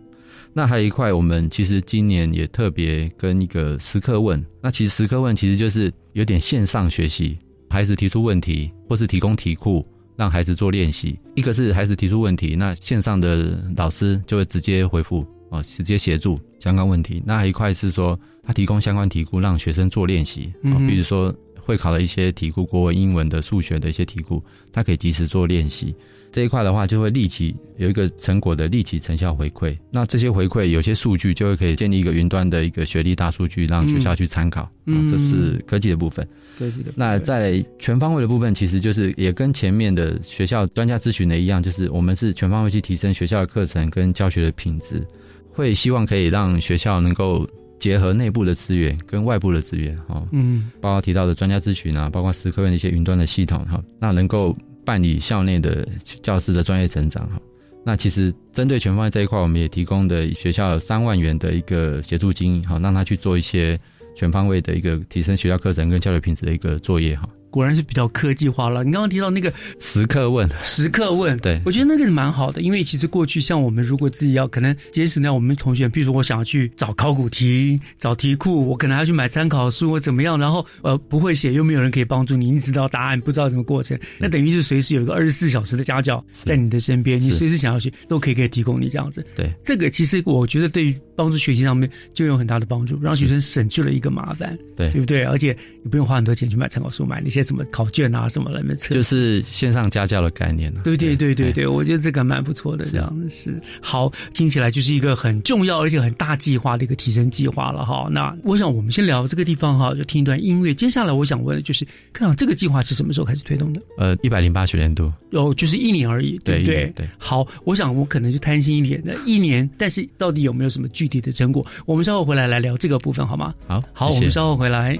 [0.54, 7.38] 那还有一块，我们其实今年也特别跟一个时刻问，那其实时刻问其实就是有点线上学习。
[7.68, 9.86] 孩子提出问题，或是提供题库，
[10.16, 11.18] 让孩子做练习。
[11.34, 17.22] 一个是孩子提出问题，那线上的老师就会直接回复啊，直接协助相关问题。
[17.24, 24.42] 那还一块是说，他提供相关题库，让学生做练习啊，比如说会考的一些题库，国文、英文的、数学的一些题库，
[24.72, 25.94] 他可以及时做练习。
[26.32, 29.76] 这一块的话，就会立即有一个成果的立即成效回馈。
[29.90, 34.66] 那这些回馈有些数据，就会可以建立一个云端的一个学历大数据，让学校去参考。
[34.86, 36.26] 嗯，这是科技的部分。
[36.58, 36.90] 科技的。
[36.96, 45.06] 那在全方位的部分，其实就是也跟前面的学校专家咨询的一样，就是我们是全方位去提升学校的课程跟教学的品质，
[45.52, 47.46] 会希望可以让学校能够
[47.78, 49.94] 结合内部的资源跟外部的资源。
[50.08, 54.56] 哈，嗯，包括提到的专家咨询啊，包括思科院的一些云端的系统哈，那能够。
[54.84, 55.86] 办理校内的
[56.22, 57.40] 教师的专业成长哈，
[57.84, 63.78] 那其实针对全方位这一块，我们也提供的学校三万元的一个协助金好，让他去做一些
[64.14, 67.28] 全方位的一个提升学校课程跟教育品质的一个作业哈。
[67.52, 68.82] 果然是比较科技化了。
[68.82, 71.60] 你刚刚提到那个时刻问，时刻问，对。
[71.66, 89.26] 我觉得那个是蛮好的，因为其实过去像我们如果自己要可能节省掉我们同学，比如说我想要去找考古题、找题库，我可能要去买参考书或怎么样，然后呃不会写又没有人可以帮助你，你知道答案不知道什么过程，那等于是随时有一个二十四小时的家教在你的身边，你随时想要学都可以可以提供你这样子。
[89.34, 94.92] 对，这个其实我觉得对于帮助学习上面就有很大的帮助，让学生省去了一个麻烦，对。
[94.92, 95.24] 对不对？
[95.24, 98.22] 而且你不用花很多钱去买参考书，买那些什么考卷啊。
[98.22, 98.94] 啊，什么来没测？
[98.94, 108.06] 就是线上家教的概念对对对对对，我觉得这个蛮不错的，这样子是好，听起来就是一个很重要而且很大计划的一个提升计划了哈。
[108.12, 110.72] 那我想我们先聊这个地方哈，就听一段音乐。
[110.72, 113.82] 接下来我想问的就是，看这个计划是什么时候开始推动的？
[113.98, 116.92] 呃，一百零八学年度，哦，就是一年而已，对不对？
[116.94, 117.08] 对。
[117.18, 121.66] 好，我想我可能就贪心一点，那一年，但是到底有没有什么具体的成果？
[121.86, 123.52] 我们稍后回来来聊这个部分好吗？
[123.66, 124.96] 好，好，我们稍后回来。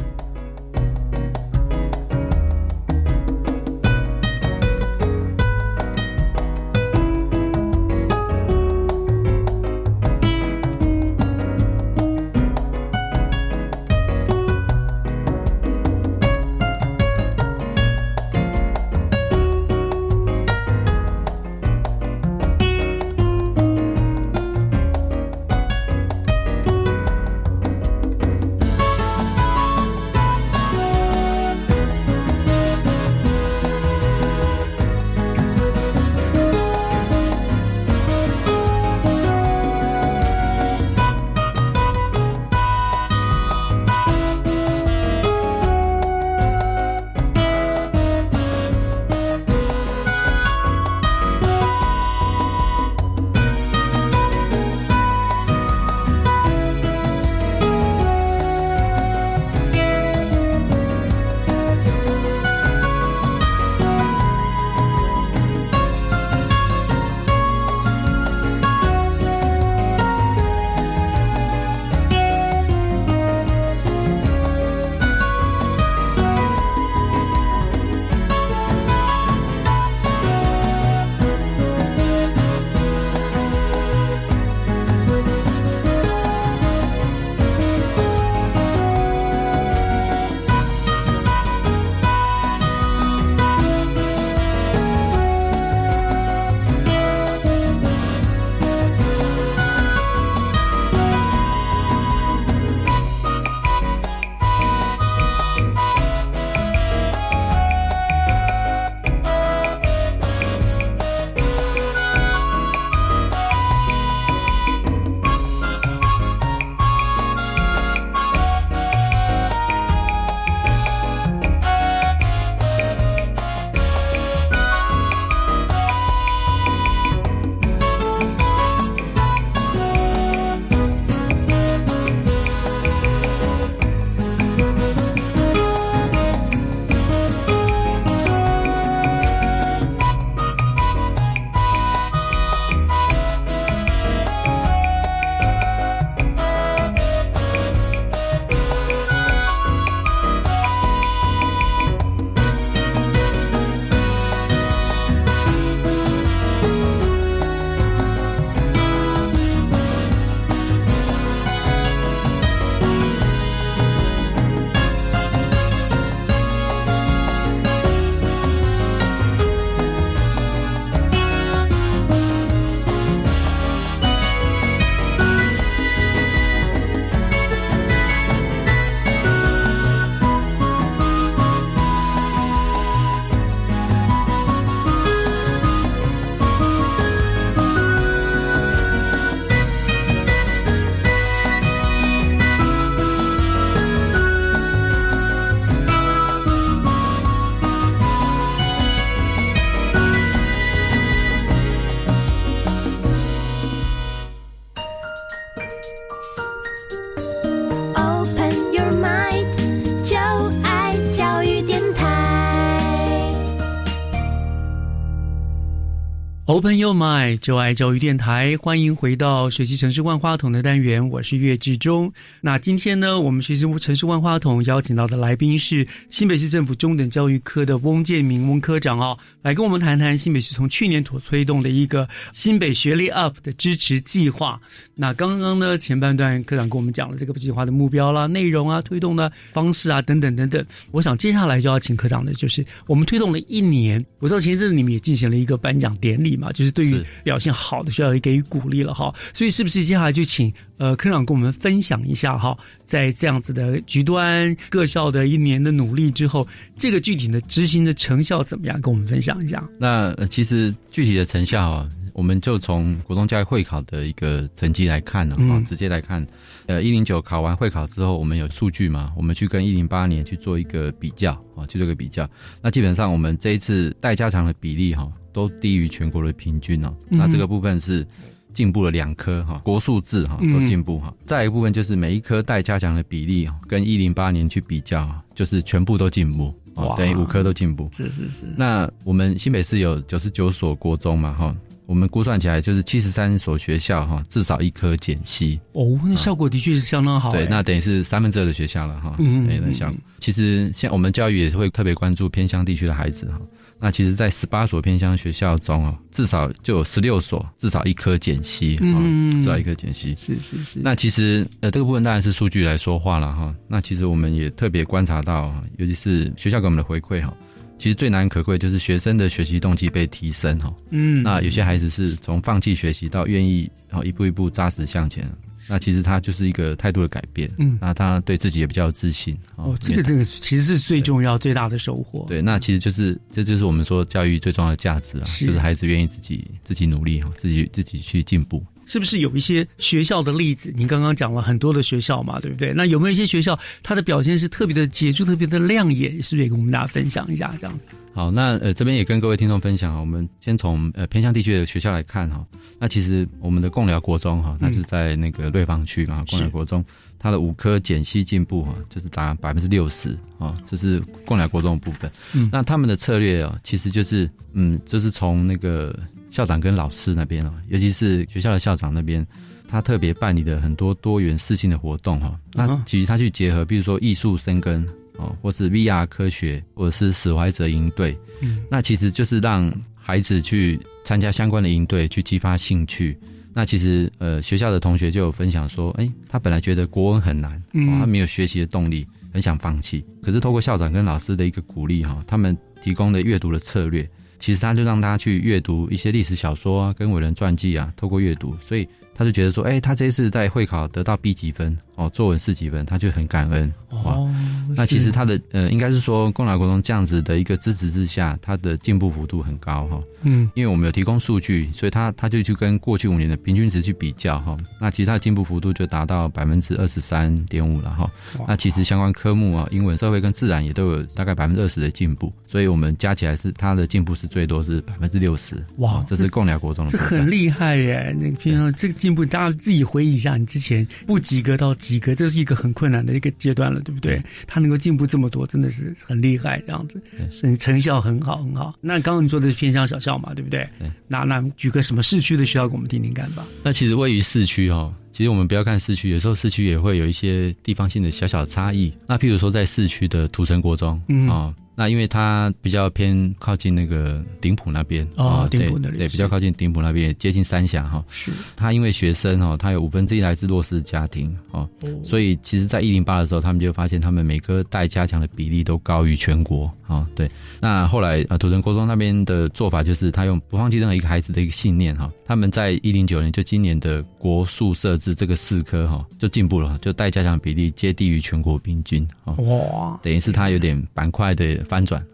[216.63, 222.13] Open Your Mind，就爱教育电台，欢迎回到学习城市万花筒的单元，我是岳志忠。
[222.41, 234.61] 那今天呢，我们学习城市万花筒邀请到的来宾是新北市政府中等教育科的翁建明翁科长哦，来跟我们谈谈新北市从去年所推动的一个新北学历 Up 的支持计划。
[234.95, 240.65] 那刚刚呢，前半段科长跟我们讲了这个计划的目标啦、内容啊、推动的方式啊等等等等。
[240.93, 246.37] 我想接下来就要请科长的就是我们推动了一年，我知道前一阵子你们也进行了一个颁奖典礼。
[246.43, 256.47] 嘛，就是对于表现好的学校也给予鼓励了哈，所以是不是接下来就请呃科长跟我们分享一下哈，在这样子的局端各校的一年的努力之后，
[256.77, 258.81] 这个具体的执行的成效怎么样？
[258.81, 259.63] 跟我们分享一下。
[259.79, 266.27] 那呃、其实具体的成效啊，我们就从国中教育会考的一个成绩来看呢，哈、直接来看，
[266.67, 272.29] 呃，一零九考完会考之后，我们有数据嘛，我们去跟一零八年去做一个比较啊，去做个比较。
[272.61, 275.11] 那基本上我们这一次带加长的比例哈。
[275.33, 278.07] 都低于全国的平均哦，那这个部分是
[278.53, 281.13] 进步了两科哈，国数字哈都进步哈。
[281.25, 286.55] 再一部分就是每一科待加强的比例跟一零八年去比较，就是全部都进步，
[286.97, 287.89] 等于五科都进步。
[287.97, 288.45] 是是是。
[288.57, 291.57] 那我们新北市有九十九所国中嘛哈，
[291.87, 295.59] 我们估算起来就是七十三所学校哈，至少一科减息。
[295.73, 297.33] 哦，那效果的确是相当好。
[297.33, 299.17] 对，那等于是三分之二的学校了哈。
[299.19, 299.63] 嗯嗯。
[299.67, 303.41] 那效果其实像我们教育也是会特别关注偏乡地区的孩子哈。
[303.85, 308.95] 那其实，在十八所偏乡学校中哦，至少就有十六所至少一科减息啊，
[309.33, 310.15] 至少一科减息。
[310.17, 310.79] 是是是。
[310.81, 313.53] 那其实呃，这个部分当然是数据来说话了哈。
[313.67, 317.35] 那其实我们也特别观察到，尤其是学校给我们的回馈哈，
[317.77, 320.73] 其实最难可贵就是学生的学习动机被提升哈。
[320.91, 321.21] 嗯。
[321.25, 325.29] 那有些孩子是从放弃学习到愿意，然后一步一步扎实向前。
[325.73, 329.35] 那其实他就是一个态度的改变，嗯，那他对自己也比较有自信。
[329.57, 332.27] 哦，这个这个其实是最重要、最大的收获。
[332.29, 338.63] 对，那其实就是这就是我们说教育最重要的价值啊，就是孩子愿意自己自己努力哈，自己自己去进步。
[338.87, 340.73] 是不是有一些学校的例子？
[340.77, 342.73] 您刚刚讲了很多的学校嘛，对不对？
[342.75, 346.23] 那有没有一些学校它的表现是特别的杰出、特别的亮眼？
[346.23, 347.87] 是不是也跟我们大家分享一下这样子？
[348.15, 352.45] 好，那呃这边也跟各位听众分享啊，我们先从呃偏向地区的学校来看哈。
[352.79, 356.85] 那其实我们的贡寮国中哈，那就是在那个瑞芳区嘛，贡寮国中
[357.19, 362.11] 它的五科减息进步哈，就是达百分之六十啊，这是贡寮国中的部分。
[362.35, 365.99] 嗯，那他们的策略啊，其实就是嗯，就是从那个
[366.33, 369.25] 校长跟老师那边哦，尤其是学校的校长那边，
[369.69, 372.37] 他特别办理的很多多元适性的活动哈。
[372.53, 374.85] 那其实他去结合，比如说艺术生根。
[375.19, 383.17] 哦，或是 VR 科学，或者是史怀哲营队，嗯，那其实就是让孩子去参加相关的营队，去激发兴趣。
[383.53, 390.03] 那其实呃，学校的同学就有分享说，哎，他本来觉得国文很难，哦，他没有学习的动力，很想放弃。
[390.23, 394.09] 可是透过校长跟老师的一个鼓励哈，他们提供的阅读的策略，
[394.43, 401.79] 其实他就让他去阅读一些历史小说啊，跟伟人传记啊，透过阅读，所以他就觉得说，哎，他这一次在会考得到 B 级分。
[401.95, 403.73] 哦，作文四几分，他就很感恩。
[403.91, 404.29] 哦，
[404.75, 410.03] 那其实他的呃，应该是说，共劳国中这样子的一个支持之下，他的进步幅度很高哈。
[410.23, 414.57] 嗯，因为我们有提供数据，所以他他就去跟过去五年的平均值去比较哈。
[414.81, 418.11] 那其实他的进步幅度就达到百分之二十三点五了哈。
[418.49, 425.63] 那其实相关科目啊，英文、社会跟自然也都有大概百分之二十的进步，所以我们加起来是他的进步是最多是百分之六十。
[425.77, 428.17] 哇，这是共疗国中的，这很厉害耶！
[428.19, 431.75] 那平常这个进步，大家自己回忆一下，你之前不及格到。
[431.83, 434.23] 及格，这是一个很困难的一个阶段了，对不对？
[434.47, 438.75] 他能够进步这么多，真的是很厉害，这样子，成成效很好，很好。
[438.81, 440.65] 那刚刚你说的是偏向小校嘛，对不对？
[441.09, 443.45] 那那举个什么市区的学校给我们听听看吧。
[443.63, 448.93] 那其实位于市区哦，其实我们不要看市区，有时候市区也会有一些地方性的小小差异。
[449.09, 451.53] 那譬如说在市区的土城国中啊。
[451.75, 458.05] 那因为它比较偏靠近那个顶埔那边哦，顶埔那里对，比较靠近顶埔那边，接近三峡哈。
[458.11, 458.31] 是。
[458.55, 461.69] 他因为学生哦，他有五分之一来自弱势家庭哦，
[462.05, 467.07] 所以其实，在一零八的时候，他们就发现他们每科带加强的比例都高于全国哦。
[467.15, 467.31] 对。
[467.59, 472.11] 那后来啊，土城国中那边的做法就是，他用不放弃任何一个孩子的一个信念哈。
[472.27, 479.33] 他们在一零九年就今年的国数设置这个四科哈，就进步了，就带加强比例接低于全国平均啊。
[479.35, 479.99] 哇。
[480.03, 481.62] 等于是他有点板块的。
[481.65, 482.05] 翻转，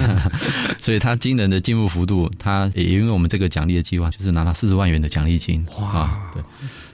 [0.78, 5.64] 所以他惊人的进步幅度，他也因为我们这个奖励的计划，就是拿到四十万元的奖励金。
[5.78, 6.42] 哇，对。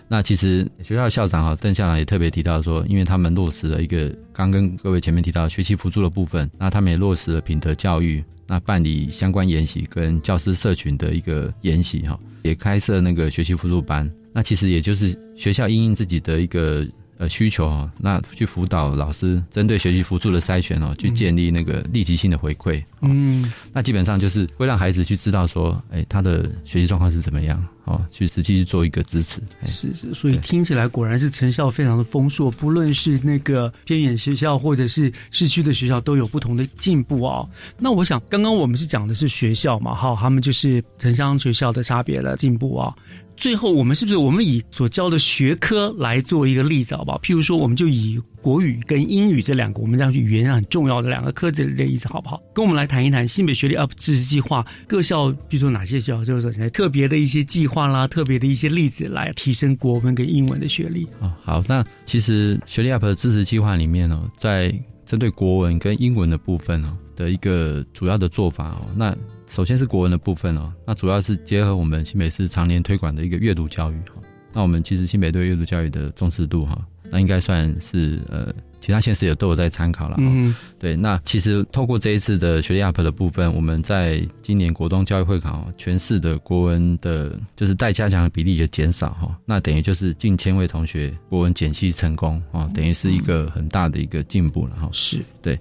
[0.09, 14.09] 那其实学校校长哈，邓校长也特别提到说，因为他们落实了一个刚跟各位前面提到学习辅助的部分，那他们也落实了品德教育，那办理相关研习跟教师社群的一个研习哈，也开设那个学习辅助班。
[14.33, 16.87] 那其实也就是学校因应自己的一个。
[17.19, 22.83] 呃需求哦，那去辅导老师针对学习辅助的筛选哦，去建立那个立即性的回馈。
[23.03, 29.41] 嗯，那基本上就是会让孩子去知道说，哎，他的学习状况是怎么样哦，去实际去做一个支持。
[29.67, 37.49] 是是，所以听起来果然是成效非常的丰硕，不论是那个偏远学校或者是市区的学校，都有不同的进步哦。
[37.79, 42.95] 那我想，刚刚我们是讲的是学校嘛，哈，他们就是城乡学校的差别的进步啊。
[43.37, 47.19] 最后，我们是不是我们以所教的学科来做一个例子，好不好？
[47.23, 52.41] 譬如说，我们就以国语跟英语这两个我们这样去语言上很重要的两个科的例子，好不好？
[52.55, 61.37] 跟我们来谈一谈新北学历 UP 支持计划各校，比如说哪些学校就是说特别的一些计划啦，特别的一些例子来提升国文跟英文的学历啊。
[61.45, 64.75] 好，那其实学历 UP 的支持计划里面呢，在
[65.05, 69.15] 针对国文跟英文的部分哦的一个主要的做法哦，那。
[69.47, 74.15] 首先是国文的部分哦，那主要是结合我们新北市常年推广的一个阅读教育哈。
[74.53, 76.79] 那我们其实新北对阅读教育的重视度哈，
[77.11, 80.17] 那应该算是呃其他县市也都有在参考了。
[80.19, 80.97] 嗯，对。
[80.97, 89.37] 那其实透过这一次的学历 UP 的部分，我们在今年国东教育会考全市的国文的，就是待加强的比例也减少哈。
[89.45, 94.89] 那等于就是近千位同学国文减析成功啊，等于是一个很大的一个进步了哈。
[94.93, 95.59] 是对。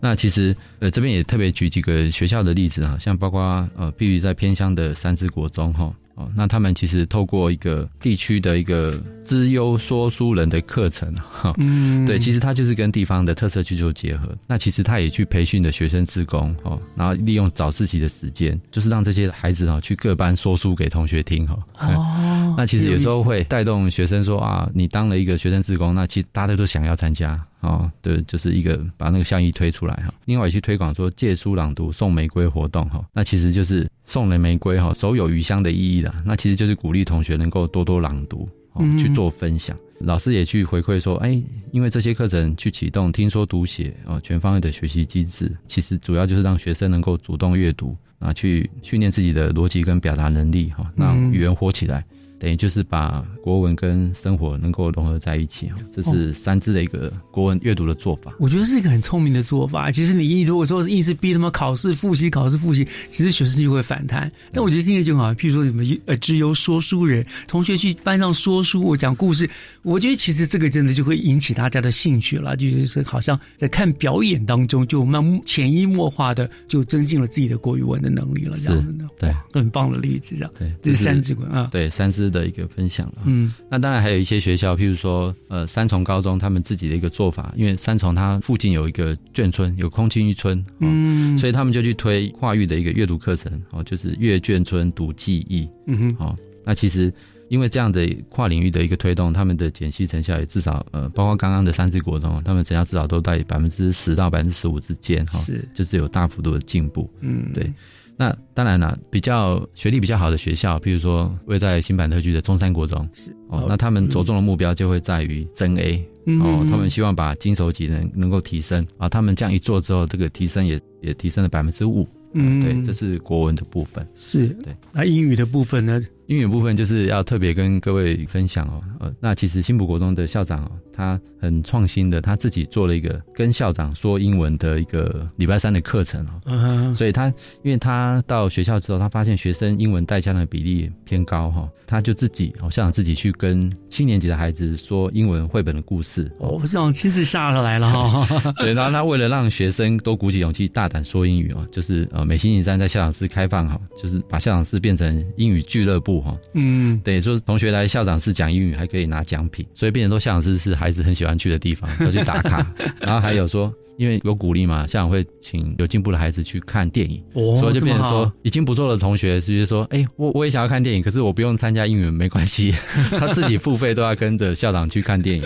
[0.00, 3.40] 那其实，呃，这边也特别举几个学校的例子啊，像包括
[3.76, 14.28] 呃，譬如在偏乡的三支国中哈，哦，那他们其实透过一个地区的一个资优说书人的课程哈，嗯，对，其实他就是跟地方的特色去做结合。
[14.46, 21.58] 那其实他也去培训的学生职工哦，然后利用早自习的时间，就是让这些孩子哈去各班说书给同学听哈。
[21.80, 27.40] 哦，那其实有时候会带动学生说啊，你当了一个学生职工，那其实大家都想要参加。
[27.60, 30.14] 哦，对，就是一个把那个效益推出来哈。
[30.26, 36.14] 另外也去推广说借书朗读送玫瑰活动哈，那其实就是送人玫瑰哈，手有余香的意义啦。
[36.24, 39.76] 那其实就是鼓励同学能够多多朗读哦，去做分享。
[40.00, 41.42] 老师也去回馈说，哎，
[41.72, 52.04] 因为这些课程去启动听说读写啊全方位的学习机制，其实主要就是让学生能够主动阅读啊，去训练自己的逻辑跟表达能力哈，让语言活起来。
[52.38, 58.32] 等于就是把国文跟生活能够融合在一起啊，这是三支的一个国文阅读的做法。
[58.38, 59.90] 我觉得是一个很聪明的做法。
[59.90, 64.30] 其实你一如果说是硬是逼他们考试复习、考试复习，其实学生就会反弹。
[64.52, 69.48] 但我觉得听着就好，譬如说什么呃，只有说书人同学去班上说书，我讲故事，
[69.82, 79.04] 我觉得其实这个真的就会引起大家的兴趣了，就是好像在看表演当中，就慢潜移默化的就增进了自己的国语文的能力了，这样子的。
[79.18, 80.50] 对，很棒的例子，这样。
[80.56, 81.68] 对，这是三支文啊。
[81.72, 82.27] 对，三支。
[82.30, 97.12] 的一个分享了，嗯，那当然还有一些学校，譬如说，呃，三重高中他们自己的一个做法，因为三重它附近有一个眷村，有空青育村，嗯，所以他们就去推跨域的一个阅读课程，哦，就是阅眷村读记忆，嗯哼，好，那其实
[97.48, 107.72] 因为这样的跨领域的一个推动，他们的减息成效也至少，呃，包括刚刚的三支国中，他们成效至少都在百分之十到百分之十五之间，哈，是，就是有大幅度的进步，嗯，对。
[108.18, 113.30] 那当然了，比较学历比较好的学校，譬如说位在新版特区的中山国中，是。
[113.48, 116.04] 哦，那他们着重的目标就会在于增 A
[116.40, 124.48] 哦，他们希望把金手级能能够提升啊，他们这样一做之后，这个提升也也提升了百分之五，嗯，对，这是国文的部分，是。
[124.64, 126.00] 对，那英语的部分呢？
[126.28, 137.28] 英语部分就是要特别跟各位分享哦，呃，那其实新浦国中的校长哦，他很创新的，他自己做了一个跟校长说英文的一个礼拜三的课程哦，嗯，所以他
[137.62, 156.17] 因为他到学校之后，他发现学生英文带腔的比例偏高哈，他就自己哦，校长自己去跟七年级的孩子说英文绘本的故事，哦，校长亲自下来了哈， 对，然后他为了让学生都鼓起勇气大胆说英语哦，就是呃每星期三在校长室开放哈，就是把校长室变成英语俱乐部。
[156.20, 162.66] 哈，嗯，对，说同学来校长室讲英语还可以拿奖品，所以变成说校长室是孩子很喜欢去的地方，要去打卡。
[163.00, 167.20] 然后还有说，因为有鼓励嘛，校长会请有进步的孩子去看电影，
[167.58, 172.72] 所以就变成说已经不错的同学直接说，哎，我我也想要看电影，可是我不用参加英语没关系，
[173.18, 175.44] 他自己付费都要跟着校长去看电影。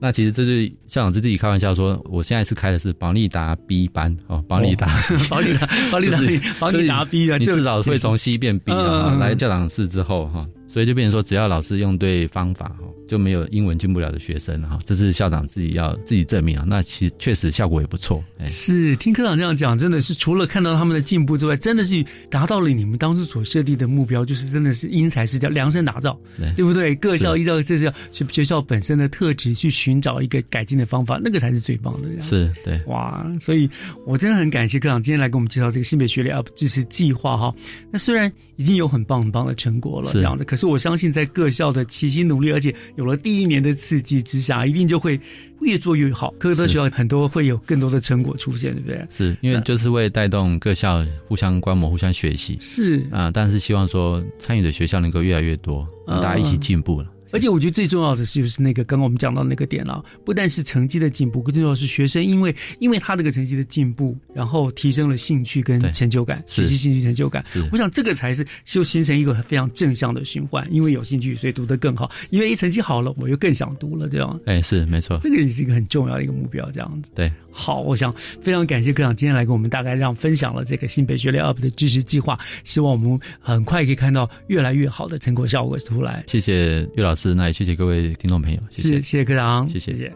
[0.00, 4.98] 那其实这是校长自己开玩笑说，我现在是开的是保利达 B 班哦，保利 达，
[5.30, 6.18] 保利达，保利达，
[6.58, 10.44] 保利达 B 啊，你至少会从 C 变 B 啊，来校长室之后哈。
[10.72, 16.64] 所以就变成说，只要老师用对方法，哈，就没有英文进不了的学生，哈，这是校长自己要自己证明啊。
[16.66, 18.24] 那其实确实效果也不错。
[18.38, 26.18] 哎是听科长这样讲，真的是除了看到他们的进步之外，真的是达到了你们当初所设立的目标，就是真的是因材施教，量身打造，
[26.56, 26.94] 对不对？
[26.94, 32.08] 各校依照这校学学校本身的特质去寻找一个改进的方法，那个才是最棒的。
[32.22, 33.26] 是对，哇！
[33.38, 33.68] 所以
[34.06, 37.54] 我真的很感谢科长今天来给我们介绍这个性别学历 UP 支持计划哈。
[37.90, 40.61] 那虽然已经有很棒很棒的成果了，这样子，可是。
[40.62, 45.20] 是我相信在各校的齐心努力，而且有了第一年的刺激之下，一定就会
[45.60, 46.32] 越做越好。
[46.38, 49.04] 科科学校很多会有更多的成果出现，对不对？
[49.10, 52.56] 是因为就是为带动各校互相观摩、互相学习。
[52.60, 57.11] 是啊，但是希望说参与的学校能够越来越多，大家一起进步了。
[57.32, 67.42] 而且我觉得最重要的是，就是那个刚刚我们讲到那个点了，不但是成绩的进步，更重要是学生，因为因为他这个成绩的进步，然后提升了兴趣跟成就感，学习兴趣成就感。
[67.72, 74.38] 我想这个才是就形成一个非常正向的循环，因为有兴趣，所以读得更好，因为一成绩好了，我又更想读了，这样。
[74.46, 77.10] 哎，是没错，这个也是一个很重要的一个目标，这样子。
[77.14, 86.24] 对，好，我想非常感谢科长今天来跟我们大概让分享了这个新北学类 UP 的支持计划，希望我们很快可以看到越来越好的成果效果出来。
[86.26, 88.14] 谢谢岳老师，那也谢谢各位。
[88.14, 90.12] 听众朋友，谢谢谢谢科长，谢谢谢谢。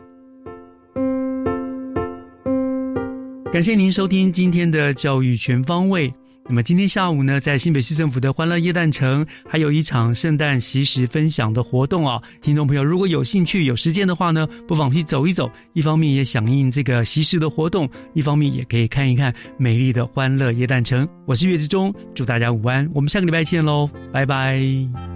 [3.52, 6.12] 感谢您收听今天的教育全方位。
[6.48, 12.22] 那么今天下午呢，在新北市政府的欢乐夜诞城，还有一场圣诞习食分享的活动啊。
[12.40, 15.50] 听众朋友，如果有兴趣、有时间的话呢，不妨去走一走。
[15.72, 21.08] 一方面也响应这个习食的活动，一方面也可以看一看美丽的欢乐夜诞城。
[21.24, 25.15] 我是岳志忠，祝大家午安，我们下个礼拜见喽，拜拜。